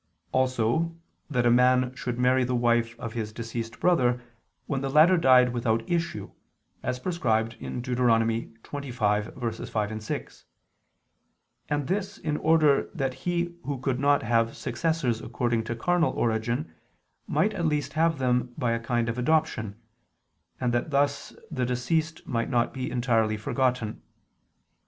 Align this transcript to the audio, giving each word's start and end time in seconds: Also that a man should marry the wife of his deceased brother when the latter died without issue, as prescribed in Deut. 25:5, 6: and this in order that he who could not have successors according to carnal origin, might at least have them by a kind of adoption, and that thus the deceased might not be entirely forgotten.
Also 0.31 0.95
that 1.29 1.45
a 1.45 1.51
man 1.51 1.93
should 1.93 2.17
marry 2.17 2.43
the 2.43 2.55
wife 2.55 2.99
of 2.99 3.13
his 3.13 3.31
deceased 3.31 3.79
brother 3.79 4.19
when 4.65 4.81
the 4.81 4.89
latter 4.89 5.15
died 5.15 5.53
without 5.53 5.87
issue, 5.87 6.31
as 6.81 6.97
prescribed 6.99 7.53
in 7.59 7.81
Deut. 7.83 7.95
25:5, 7.99 10.01
6: 10.01 10.45
and 11.69 11.85
this 11.87 12.17
in 12.17 12.35
order 12.37 12.89
that 12.95 13.13
he 13.13 13.53
who 13.63 13.77
could 13.77 13.99
not 13.99 14.23
have 14.23 14.57
successors 14.57 15.21
according 15.21 15.63
to 15.65 15.75
carnal 15.75 16.13
origin, 16.13 16.73
might 17.27 17.53
at 17.53 17.67
least 17.67 17.93
have 17.93 18.17
them 18.17 18.55
by 18.57 18.71
a 18.71 18.79
kind 18.79 19.07
of 19.07 19.19
adoption, 19.19 19.75
and 20.59 20.73
that 20.73 20.89
thus 20.89 21.35
the 21.51 21.63
deceased 21.63 22.25
might 22.25 22.49
not 22.49 22.73
be 22.73 22.89
entirely 22.89 23.37
forgotten. 23.37 24.01